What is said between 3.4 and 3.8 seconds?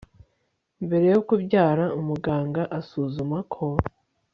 ko